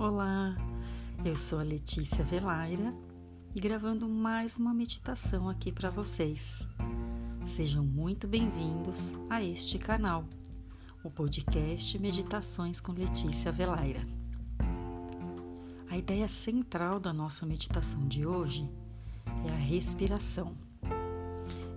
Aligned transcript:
Olá, 0.00 0.56
eu 1.22 1.36
sou 1.36 1.60
a 1.60 1.62
Letícia 1.62 2.24
Velaira 2.24 2.94
e 3.54 3.60
gravando 3.60 4.08
mais 4.08 4.56
uma 4.56 4.72
meditação 4.72 5.46
aqui 5.46 5.70
para 5.70 5.90
vocês. 5.90 6.66
Sejam 7.44 7.84
muito 7.84 8.26
bem-vindos 8.26 9.12
a 9.28 9.44
este 9.44 9.78
canal, 9.78 10.24
o 11.04 11.10
podcast 11.10 11.98
Meditações 11.98 12.80
com 12.80 12.92
Letícia 12.92 13.52
Velaira. 13.52 14.00
A 15.90 15.98
ideia 15.98 16.28
central 16.28 16.98
da 16.98 17.12
nossa 17.12 17.44
meditação 17.44 18.08
de 18.08 18.26
hoje 18.26 18.66
é 19.46 19.50
a 19.50 19.58
respiração. 19.58 20.56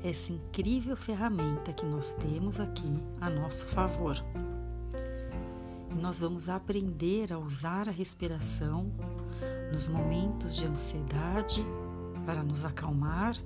Essa 0.01 0.31
incrível 0.31 0.95
ferramenta 0.95 1.73
que 1.73 1.85
nós 1.85 2.13
temos 2.13 2.57
aqui 2.57 3.03
a 3.19 3.29
nosso 3.29 3.67
favor 3.67 4.15
nós 6.03 6.19
vamos 6.19 6.49
aprender 6.49 7.31
a 7.31 7.39
usar 7.39 7.87
a 7.87 7.91
respiração 7.91 8.91
nos 9.71 9.87
momentos 9.87 10.53
de 10.53 10.65
ansiedade 10.65 11.65
para 12.25 12.43
nos 12.43 12.65
acalmar 12.65 13.37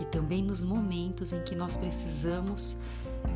e 0.00 0.04
também 0.06 0.42
nos 0.42 0.62
momentos 0.62 1.34
em 1.34 1.44
que 1.44 1.54
nós 1.54 1.76
precisamos 1.76 2.78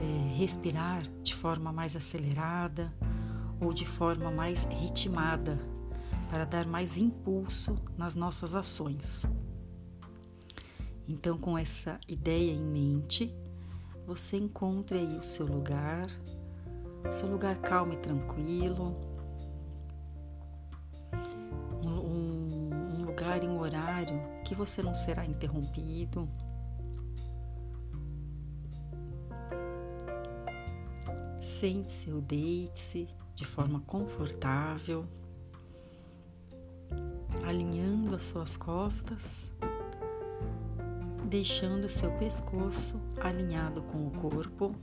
é, 0.00 0.34
respirar 0.34 1.02
de 1.22 1.34
forma 1.34 1.70
mais 1.70 1.94
acelerada 1.94 2.90
ou 3.60 3.70
de 3.74 3.84
forma 3.84 4.30
mais 4.30 4.64
ritmada 4.64 5.58
para 6.30 6.46
dar 6.46 6.66
mais 6.66 6.96
impulso 6.96 7.76
nas 7.98 8.14
nossas 8.14 8.54
ações. 8.54 9.26
Então, 11.06 11.36
com 11.36 11.58
essa 11.58 12.00
ideia 12.08 12.50
em 12.50 12.64
mente, 12.64 13.30
você 14.06 14.38
encontre 14.38 15.00
aí 15.00 15.18
o 15.18 15.22
seu 15.22 15.44
lugar 15.44 16.08
seu 17.12 17.28
lugar 17.28 17.58
calmo 17.58 17.92
e 17.92 17.96
tranquilo, 17.96 18.96
um, 21.82 23.00
um 23.00 23.04
lugar 23.04 23.42
e 23.42 23.46
um 23.46 23.60
horário 23.60 24.20
que 24.44 24.54
você 24.54 24.82
não 24.82 24.94
será 24.94 25.24
interrompido. 25.24 26.28
Sente-se 31.40 32.12
ou 32.12 32.20
deite-se 32.20 33.08
de 33.34 33.44
forma 33.44 33.80
confortável, 33.80 35.06
alinhando 37.44 38.16
as 38.16 38.24
suas 38.24 38.56
costas, 38.56 39.50
deixando 41.28 41.84
o 41.84 41.90
seu 41.90 42.10
pescoço 42.18 43.00
alinhado 43.20 43.82
com 43.82 44.06
o 44.06 44.10
corpo. 44.10 44.74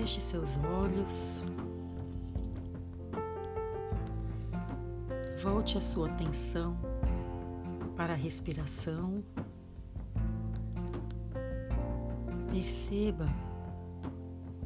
Feche 0.00 0.18
seus 0.18 0.56
olhos. 0.64 1.44
Volte 5.42 5.76
a 5.76 5.80
sua 5.82 6.08
atenção 6.08 6.74
para 7.98 8.14
a 8.14 8.16
respiração. 8.16 9.22
Perceba 12.50 13.28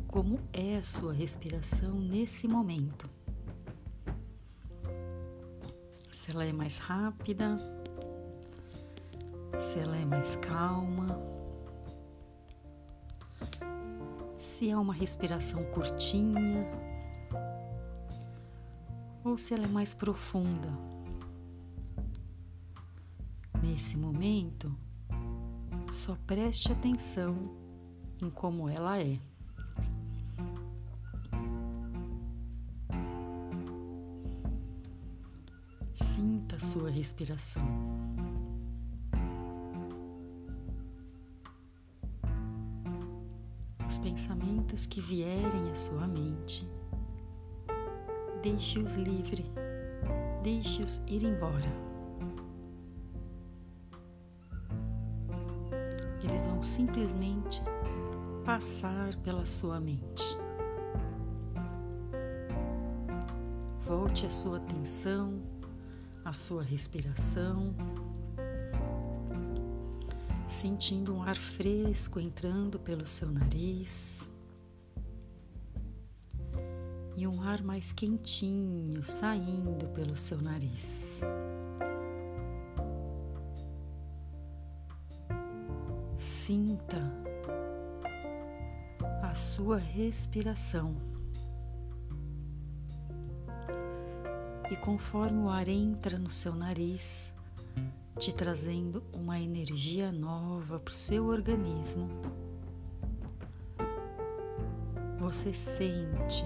como 0.06 0.38
é 0.52 0.76
a 0.76 0.84
sua 0.84 1.12
respiração 1.12 1.94
nesse 1.98 2.46
momento. 2.46 3.10
Se 6.12 6.30
ela 6.30 6.44
é 6.44 6.52
mais 6.52 6.78
rápida, 6.78 7.56
se 9.58 9.80
ela 9.80 9.96
é 9.96 10.04
mais 10.04 10.36
calma. 10.36 11.33
Se 14.64 14.70
é 14.70 14.78
uma 14.78 14.94
respiração 14.94 15.62
curtinha 15.72 16.66
ou 19.22 19.36
se 19.36 19.52
ela 19.52 19.64
é 19.64 19.68
mais 19.68 19.92
profunda. 19.92 20.72
Nesse 23.62 23.98
momento, 23.98 24.74
só 25.92 26.16
preste 26.26 26.72
atenção 26.72 27.36
em 28.22 28.30
como 28.30 28.66
ela 28.66 28.98
é. 28.98 29.18
Sinta 35.94 36.56
a 36.56 36.60
sua 36.60 36.88
respiração. 36.88 37.62
Pensamentos 44.74 44.86
que 44.86 45.00
vierem 45.00 45.70
à 45.70 45.74
sua 45.74 46.06
mente, 46.06 46.68
deixe-os 48.42 48.96
livre, 48.96 49.44
deixe-os 50.42 51.00
ir 51.06 51.22
embora. 51.22 51.72
Eles 56.24 56.46
vão 56.46 56.62
simplesmente 56.62 57.62
passar 58.44 59.14
pela 59.16 59.46
sua 59.46 59.78
mente. 59.80 60.24
Volte 63.80 64.26
a 64.26 64.30
sua 64.30 64.56
atenção, 64.56 65.40
a 66.24 66.32
sua 66.32 66.62
respiração 66.62 67.74
sentindo 70.48 71.14
um 71.14 71.22
ar 71.22 71.36
fresco 71.36 72.20
entrando 72.20 72.78
pelo 72.78 73.06
seu 73.06 73.28
nariz 73.28 74.28
e 77.16 77.26
um 77.26 77.42
ar 77.42 77.62
mais 77.62 77.92
quentinho 77.92 79.02
saindo 79.04 79.86
pelo 79.88 80.16
seu 80.16 80.40
nariz. 80.40 81.20
Sinta 86.18 87.00
a 89.22 89.34
sua 89.34 89.78
respiração. 89.78 90.96
E 94.70 94.76
conforme 94.76 95.40
o 95.40 95.48
ar 95.48 95.68
entra 95.68 96.18
no 96.18 96.30
seu 96.30 96.54
nariz, 96.54 97.34
te 98.18 98.32
trazendo 98.32 99.02
uma 99.12 99.38
energia 99.38 100.10
nova 100.10 100.78
para 100.78 100.90
o 100.90 100.94
seu 100.94 101.26
organismo. 101.26 102.08
Você 105.18 105.52
sente, 105.52 106.44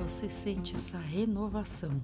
você 0.00 0.30
sente 0.30 0.74
essa 0.74 0.98
renovação. 0.98 2.02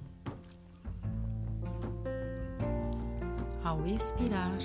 Ao 3.63 3.83
expirar, 3.87 4.59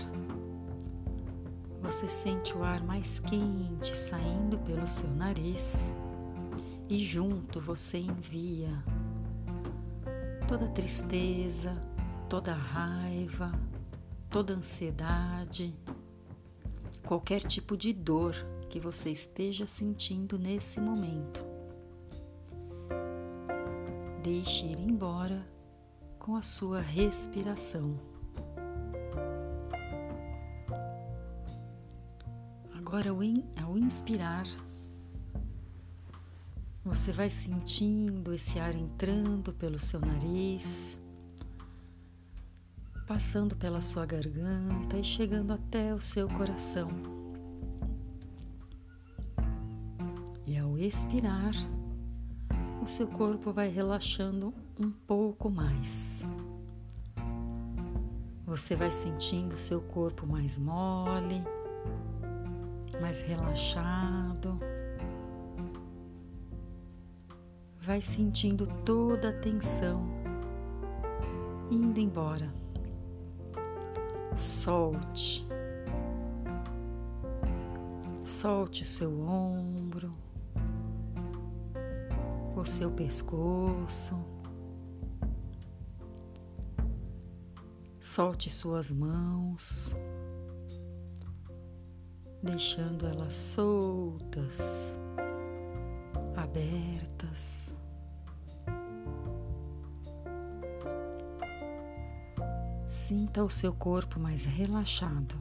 você 1.81 2.11
sente 2.11 2.55
o 2.55 2.63
ar 2.63 2.85
mais 2.85 3.19
quente 3.19 3.97
saindo 3.97 4.59
pelo 4.59 4.87
seu 4.87 5.09
nariz 5.09 5.95
e 6.91 7.03
junto 7.03 7.59
você 7.59 7.99
envia 7.99 8.85
toda 10.47 10.69
tristeza, 10.69 11.83
toda 12.29 12.53
raiva, 12.53 13.51
toda 14.29 14.53
ansiedade, 14.53 15.75
qualquer 17.07 17.41
tipo 17.41 17.79
de 17.79 17.95
dor 17.95 18.35
que 18.69 18.79
você 18.79 19.11
esteja 19.11 19.67
sentindo 19.67 20.39
nesse 20.39 20.79
momento. 20.79 21.52
Deixe 24.23 24.67
ir 24.67 24.79
embora 24.79 25.47
com 26.19 26.37
a 26.37 26.43
sua 26.43 26.81
respiração. 26.81 27.99
Agora, 32.75 33.11
ao 33.11 33.79
inspirar, 33.79 34.47
você 36.85 37.13
vai 37.13 37.31
sentindo 37.31 38.33
esse 38.33 38.59
ar 38.59 38.75
entrando 38.75 39.53
pelo 39.53 39.81
seu 39.81 40.01
nariz 40.01 41.01
passando 43.13 43.55
pela 43.55 43.83
sua 43.83 44.07
garganta 44.07 44.97
e 44.97 45.05
chegando 45.05 45.53
até 45.53 45.95
o 45.95 46.01
seu 46.01 46.27
coração. 46.29 46.89
E 50.47 50.57
ao 50.57 50.79
expirar, 50.79 51.53
o 52.83 52.89
seu 52.89 53.07
corpo 53.07 53.53
vai 53.53 53.69
relaxando 53.69 54.53
um 54.79 54.91
pouco 54.91 55.49
mais. 55.49 56.27
Você 58.45 58.75
vai 58.75 58.91
sentindo 58.91 59.57
seu 59.57 59.81
corpo 59.81 60.27
mais 60.27 60.59
mole, 60.59 61.43
mais 63.01 63.21
relaxado. 63.21 64.59
Vai 67.81 68.01
sentindo 68.01 68.67
toda 68.85 69.31
a 69.31 69.33
tensão 69.33 70.05
indo 71.71 71.99
embora 72.01 72.53
solte. 74.37 75.47
Solte 78.25 78.83
o 78.83 78.87
seu 78.87 79.21
ombro. 79.21 79.72
O 82.63 82.67
seu 82.67 82.93
pescoço. 82.93 84.15
Solte 88.01 88.51
suas 88.51 88.93
mãos, 88.93 89.97
deixando 92.41 93.07
elas 93.07 93.35
soltas, 93.35 94.97
abertas. 96.37 97.77
Sinta 102.87 103.43
o 103.43 103.51
seu 103.51 103.73
corpo 103.73 104.21
mais 104.21 104.45
relaxado. 104.45 105.37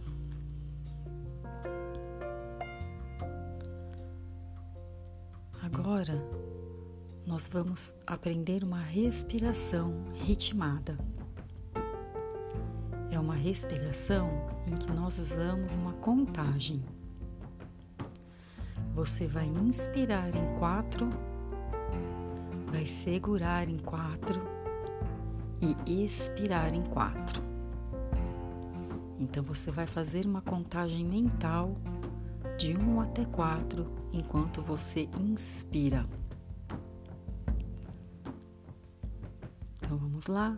Agora 5.62 6.41
nós 7.32 7.48
vamos 7.48 7.96
aprender 8.06 8.62
uma 8.62 8.82
respiração 8.82 10.04
ritmada. 10.16 10.98
É 13.10 13.18
uma 13.18 13.36
respiração 13.36 14.30
em 14.68 14.76
que 14.76 14.92
nós 14.92 15.18
usamos 15.18 15.76
uma 15.76 15.94
contagem. 15.94 16.84
Você 18.94 19.28
vai 19.28 19.46
inspirar 19.46 20.36
em 20.36 20.60
quatro, 20.60 21.10
vai 22.70 22.86
segurar 22.86 23.70
em 23.70 23.80
quatro 23.80 24.42
e 25.62 26.04
expirar 26.04 26.74
em 26.74 26.84
quatro. 26.84 27.42
Então 29.18 29.42
você 29.42 29.72
vai 29.72 29.88
fazer 29.88 30.26
uma 30.26 30.42
contagem 30.42 31.06
mental 31.06 31.78
de 32.58 32.76
um 32.76 33.00
até 33.00 33.24
quatro 33.24 33.90
enquanto 34.12 34.62
você 34.62 35.08
inspira. 35.18 36.06
Vamos 40.22 40.28
lá. 40.28 40.58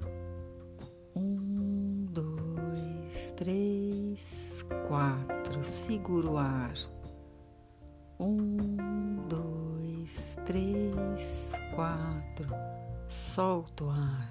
Um, 1.16 2.06
dois, 2.12 3.32
três, 3.38 4.66
quatro. 4.88 5.64
Segura 5.64 6.30
o 6.30 6.38
ar. 6.38 6.74
Um, 8.20 9.26
dois, 9.28 10.38
três, 10.46 11.54
quatro. 11.76 12.48
Solta 13.08 13.86
o 13.86 13.90
ar. 13.90 14.30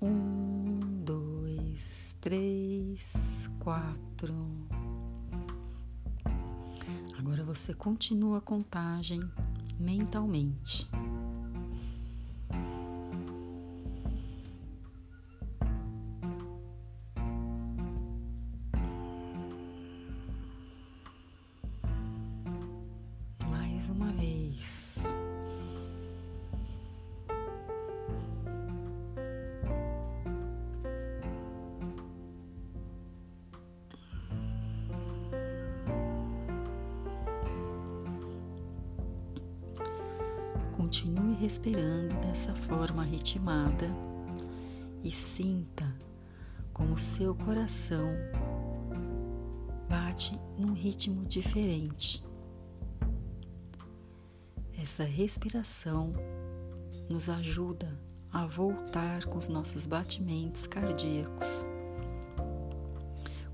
Um, 0.00 0.78
dois, 1.02 2.14
três, 2.20 3.50
quatro. 3.58 4.34
Agora 7.18 7.42
você 7.42 7.74
continua 7.74 8.38
a 8.38 8.40
contagem 8.40 9.20
mentalmente. 9.80 10.88
Continue 40.86 41.34
respirando 41.34 42.14
dessa 42.20 42.54
forma 42.54 43.02
ritmada 43.02 43.88
e 45.02 45.10
sinta 45.10 45.84
como 46.72 46.96
seu 46.96 47.34
coração 47.34 48.08
bate 49.88 50.40
num 50.56 50.74
ritmo 50.74 51.24
diferente. 51.24 52.24
Essa 54.80 55.02
respiração 55.02 56.12
nos 57.10 57.28
ajuda 57.28 58.00
a 58.32 58.46
voltar 58.46 59.24
com 59.24 59.38
os 59.38 59.48
nossos 59.48 59.84
batimentos 59.86 60.68
cardíacos. 60.68 61.66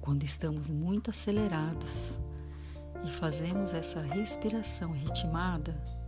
Quando 0.02 0.22
estamos 0.22 0.68
muito 0.68 1.08
acelerados 1.08 2.20
e 3.06 3.10
fazemos 3.10 3.72
essa 3.72 4.02
respiração 4.02 4.92
ritmada, 4.92 6.01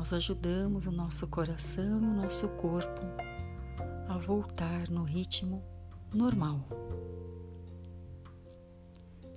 nós 0.00 0.14
ajudamos 0.14 0.86
o 0.86 0.90
nosso 0.90 1.26
coração 1.26 2.00
e 2.00 2.06
o 2.06 2.14
nosso 2.14 2.48
corpo 2.48 3.02
a 4.08 4.16
voltar 4.16 4.88
no 4.88 5.04
ritmo 5.04 5.62
normal. 6.14 6.66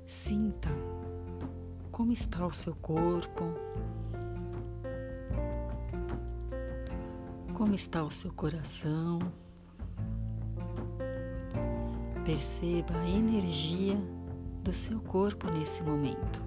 Sinta 0.07 0.69
como 1.91 2.13
está 2.13 2.47
o 2.47 2.53
seu 2.53 2.73
corpo, 2.75 3.43
como 7.53 7.75
está 7.75 8.01
o 8.01 8.09
seu 8.09 8.31
coração. 8.31 9.19
Perceba 12.23 12.97
a 13.01 13.09
energia 13.09 13.97
do 14.63 14.71
seu 14.71 15.01
corpo 15.01 15.51
nesse 15.51 15.83
momento. 15.83 16.42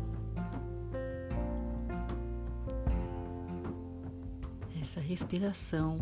Essa 4.96 5.04
respiração 5.04 5.98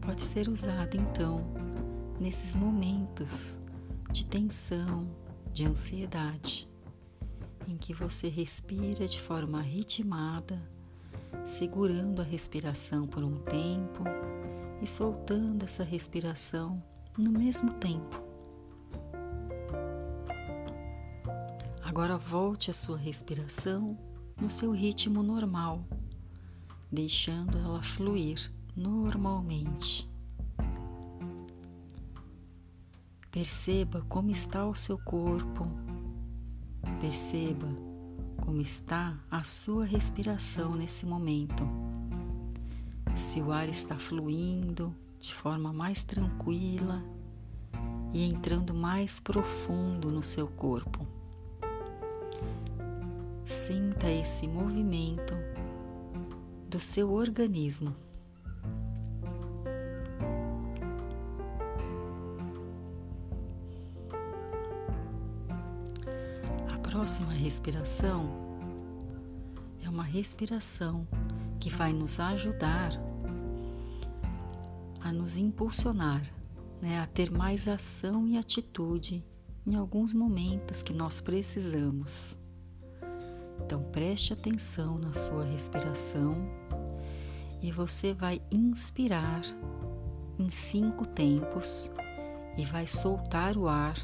pode 0.00 0.22
ser 0.22 0.48
usada 0.48 0.96
então 0.96 1.44
nesses 2.18 2.54
momentos 2.54 3.60
de 4.10 4.24
tensão, 4.24 5.06
de 5.52 5.66
ansiedade, 5.66 6.66
em 7.68 7.76
que 7.76 7.92
você 7.92 8.28
respira 8.28 9.06
de 9.06 9.20
forma 9.20 9.60
ritmada, 9.60 10.58
segurando 11.44 12.22
a 12.22 12.24
respiração 12.24 13.06
por 13.06 13.22
um 13.22 13.36
tempo 13.40 14.04
e 14.80 14.86
soltando 14.86 15.64
essa 15.64 15.84
respiração 15.84 16.82
no 17.18 17.30
mesmo 17.30 17.74
tempo. 17.74 18.22
Agora 21.84 22.16
volte 22.16 22.70
a 22.70 22.74
sua 22.74 22.96
respiração 22.96 23.98
no 24.40 24.48
seu 24.48 24.70
ritmo 24.70 25.22
normal 25.22 25.84
deixando 26.90 27.58
ela 27.58 27.82
fluir 27.82 28.52
normalmente. 28.74 30.08
Perceba 33.30 34.04
como 34.08 34.30
está 34.30 34.66
o 34.66 34.74
seu 34.74 34.98
corpo, 34.98 35.66
perceba 37.00 37.68
como 38.44 38.60
está 38.60 39.16
a 39.30 39.44
sua 39.44 39.84
respiração 39.84 40.74
nesse 40.74 41.06
momento. 41.06 41.62
Se 43.14 43.40
o 43.40 43.52
ar 43.52 43.68
está 43.68 43.96
fluindo 43.96 44.94
de 45.20 45.32
forma 45.32 45.72
mais 45.72 46.02
tranquila 46.02 47.04
e 48.12 48.24
entrando 48.28 48.74
mais 48.74 49.20
profundo 49.20 50.10
no 50.10 50.22
seu 50.22 50.48
corpo. 50.48 51.06
Sinta 53.44 54.10
esse 54.10 54.48
movimento 54.48 55.34
do 56.70 56.78
seu 56.78 57.12
organismo. 57.12 57.96
A 66.72 66.78
próxima 66.78 67.32
respiração 67.32 68.30
é 69.82 69.88
uma 69.88 70.04
respiração 70.04 71.08
que 71.58 71.68
vai 71.68 71.92
nos 71.92 72.20
ajudar 72.20 72.92
a 75.00 75.12
nos 75.12 75.36
impulsionar, 75.36 76.22
né, 76.80 77.00
a 77.00 77.06
ter 77.06 77.32
mais 77.32 77.66
ação 77.66 78.28
e 78.28 78.38
atitude 78.38 79.24
em 79.66 79.74
alguns 79.74 80.12
momentos 80.12 80.82
que 80.82 80.92
nós 80.92 81.20
precisamos. 81.20 82.36
Então 83.58 83.82
preste 83.82 84.32
atenção 84.32 84.98
na 84.98 85.12
sua 85.12 85.44
respiração 85.44 86.59
e 87.62 87.70
você 87.70 88.14
vai 88.14 88.40
inspirar 88.50 89.42
em 90.38 90.48
cinco 90.48 91.06
tempos 91.06 91.90
e 92.56 92.64
vai 92.64 92.86
soltar 92.86 93.56
o 93.56 93.68
ar 93.68 93.96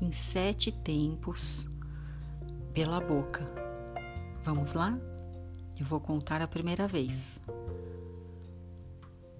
em 0.00 0.12
sete 0.12 0.72
tempos 0.72 1.68
pela 2.72 3.00
boca. 3.00 3.46
Vamos 4.44 4.72
lá? 4.72 4.98
Eu 5.78 5.86
vou 5.86 6.00
contar 6.00 6.42
a 6.42 6.48
primeira 6.48 6.88
vez. 6.88 7.40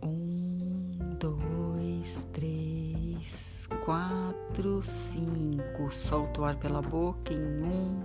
Um, 0.02 1.16
dois, 1.18 2.26
três, 2.32 3.68
quatro, 3.84 4.82
cinco. 4.82 5.90
Solta 5.90 6.40
o 6.40 6.44
ar 6.44 6.56
pela 6.56 6.80
boca 6.80 7.32
em 7.32 7.62
um, 7.62 8.02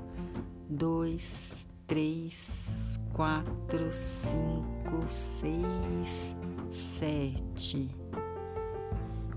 dois, 0.69 1.67
três, 1.87 3.01
quatro, 3.13 3.91
cinco, 3.93 5.05
seis, 5.07 6.35
sete. 6.71 7.89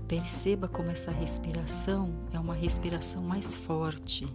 Perceba 0.07 0.67
como 0.67 0.89
essa 0.89 1.11
respiração 1.11 2.13
é 2.31 2.39
uma 2.39 2.53
respiração 2.53 3.21
mais 3.21 3.55
forte. 3.55 4.31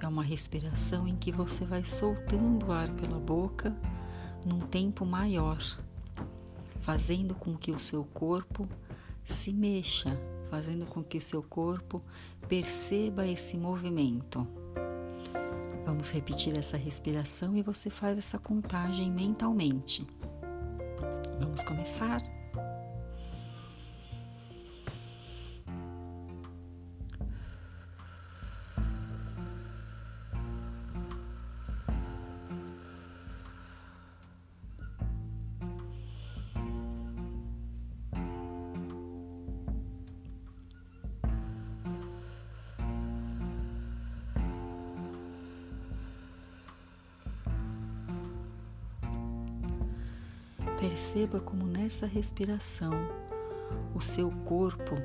É 0.00 0.06
uma 0.06 0.22
respiração 0.22 1.08
em 1.08 1.16
que 1.16 1.32
você 1.32 1.64
vai 1.64 1.84
soltando 1.84 2.66
o 2.66 2.72
ar 2.72 2.90
pela 2.90 3.18
boca 3.18 3.74
num 4.44 4.60
tempo 4.60 5.04
maior, 5.04 5.58
fazendo 6.80 7.34
com 7.34 7.56
que 7.56 7.70
o 7.72 7.78
seu 7.78 8.04
corpo 8.04 8.68
se 9.24 9.52
mexa, 9.52 10.16
fazendo 10.50 10.86
com 10.86 11.02
que 11.02 11.18
o 11.18 11.20
seu 11.20 11.42
corpo 11.42 12.02
perceba 12.48 13.26
esse 13.26 13.56
movimento. 13.56 14.46
Vamos 15.90 16.12
repetir 16.12 16.56
essa 16.56 16.76
respiração 16.76 17.56
e 17.56 17.62
você 17.62 17.90
faz 17.90 18.16
essa 18.16 18.38
contagem 18.38 19.10
mentalmente. 19.10 20.06
Vamos 21.40 21.64
começar? 21.64 22.22
Perceba 50.90 51.38
como 51.38 51.66
nessa 51.66 52.04
respiração 52.04 52.90
o 53.94 54.00
seu 54.00 54.28
corpo 54.44 54.96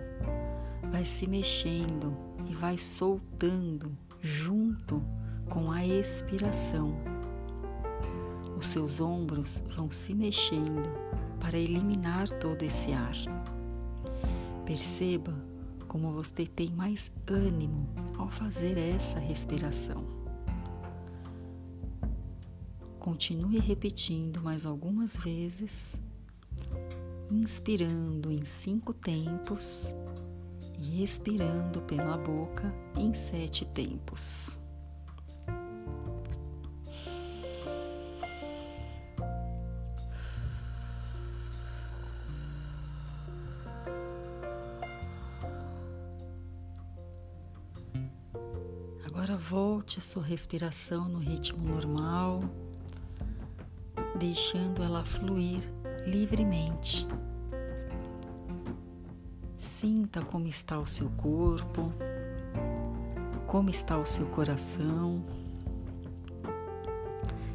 vai 0.91 1.05
se 1.05 1.29
mexendo 1.29 2.17
e 2.49 2.55
vai 2.55 2.75
soltando 2.75 3.95
junto 4.19 4.99
com 5.47 5.71
a 5.71 5.85
expiração. 5.85 6.95
Os 8.57 8.69
seus 8.69 8.99
ombros 8.99 9.63
vão 9.75 9.91
se 9.91 10.15
mexendo 10.15 10.89
para 11.39 11.55
eliminar 11.55 12.27
todo 12.29 12.63
esse 12.63 12.91
ar. 12.91 13.15
Perceba 14.65 15.35
como 15.87 16.11
você 16.13 16.47
tem 16.47 16.71
mais 16.71 17.11
ânimo 17.27 17.87
ao 18.17 18.27
fazer 18.27 18.75
essa 18.75 19.19
respiração. 19.19 20.14
Continue 23.05 23.59
repetindo 23.59 24.41
mais 24.41 24.65
algumas 24.65 25.15
vezes, 25.15 25.95
inspirando 27.29 28.31
em 28.31 28.43
cinco 28.43 28.95
tempos 28.95 29.93
e 30.79 31.03
expirando 31.03 31.83
pela 31.83 32.17
boca 32.17 32.73
em 32.97 33.13
sete 33.13 33.63
tempos. 33.63 34.57
Agora 49.05 49.37
volte 49.37 49.99
a 49.99 50.01
sua 50.01 50.23
respiração 50.23 51.07
no 51.07 51.19
ritmo 51.19 51.63
normal 51.63 52.64
deixando 54.17 54.83
ela 54.83 55.03
fluir 55.03 55.61
livremente. 56.05 57.07
Sinta 59.57 60.21
como 60.21 60.47
está 60.47 60.79
o 60.79 60.87
seu 60.87 61.09
corpo, 61.11 61.91
como 63.47 63.69
está 63.69 63.97
o 63.97 64.05
seu 64.05 64.25
coração. 64.27 65.23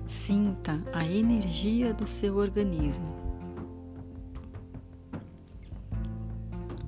Sinta 0.06 0.82
a 0.92 1.06
energia 1.06 1.94
do 1.94 2.06
seu 2.06 2.36
organismo. 2.36 3.14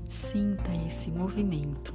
Sinta 0.08 0.70
esse 0.86 1.10
movimento. 1.10 1.94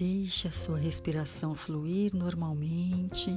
Deixe 0.00 0.48
a 0.48 0.50
sua 0.50 0.78
respiração 0.78 1.54
fluir 1.54 2.16
normalmente. 2.16 3.30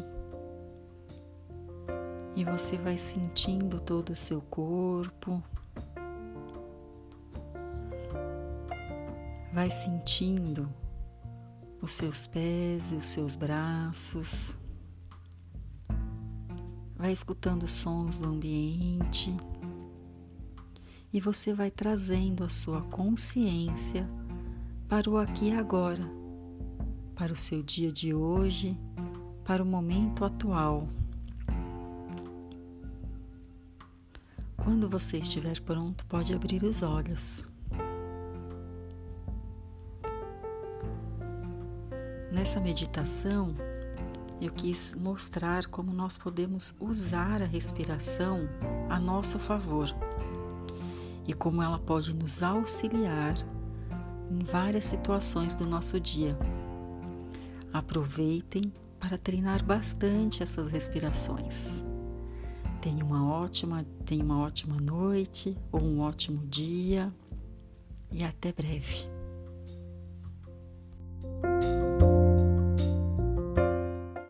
E 2.37 2.45
você 2.45 2.77
vai 2.77 2.97
sentindo 2.97 3.81
todo 3.81 4.11
o 4.11 4.15
seu 4.15 4.39
corpo, 4.39 5.43
vai 9.51 9.69
sentindo 9.69 10.73
os 11.81 11.91
seus 11.91 12.25
pés 12.25 12.93
e 12.93 12.95
os 12.95 13.07
seus 13.07 13.35
braços, 13.35 14.57
vai 16.95 17.11
escutando 17.11 17.63
os 17.63 17.73
sons 17.73 18.15
do 18.15 18.25
ambiente. 18.25 19.35
E 21.11 21.19
você 21.19 21.53
vai 21.53 21.69
trazendo 21.69 22.41
a 22.41 22.47
sua 22.47 22.81
consciência 22.83 24.09
para 24.87 25.09
o 25.09 25.17
aqui 25.17 25.49
e 25.49 25.57
agora 25.57 26.22
para 27.23 27.31
o 27.31 27.37
seu 27.37 27.63
dia 27.63 27.89
de 27.89 28.13
hoje, 28.13 28.77
para 29.45 29.63
o 29.63 29.65
momento 29.65 30.25
atual. 30.25 30.89
Quando 34.57 34.89
você 34.89 35.19
estiver 35.19 35.57
pronto, 35.61 36.05
pode 36.07 36.33
abrir 36.33 36.61
os 36.63 36.81
olhos. 36.81 37.47
Nessa 42.29 42.59
meditação, 42.59 43.55
eu 44.41 44.51
quis 44.51 44.93
mostrar 44.93 45.67
como 45.67 45.93
nós 45.93 46.17
podemos 46.17 46.75
usar 46.77 47.41
a 47.41 47.45
respiração 47.45 48.49
a 48.89 48.99
nosso 48.99 49.39
favor 49.39 49.87
e 51.25 51.33
como 51.33 51.63
ela 51.63 51.79
pode 51.79 52.13
nos 52.13 52.43
auxiliar 52.43 53.33
em 54.29 54.43
várias 54.43 54.83
situações 54.83 55.55
do 55.55 55.65
nosso 55.65 56.01
dia. 56.01 56.37
Aproveitem 57.73 58.71
para 58.99 59.17
treinar 59.17 59.63
bastante 59.65 60.43
essas 60.43 60.69
respirações. 60.69 61.83
Tenha 62.79 63.03
uma 63.03 63.27
ótima, 63.27 63.83
tenha 64.05 64.23
uma 64.23 64.39
ótima 64.39 64.77
noite 64.77 65.57
ou 65.71 65.81
um 65.81 65.99
ótimo 66.01 66.45
dia 66.47 67.11
e 68.11 68.23
até 68.23 68.53
breve. 68.53 69.12